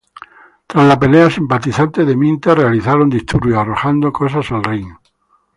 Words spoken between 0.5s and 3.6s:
Tras la pelea simpatizantes de Minter realizaron disturbios,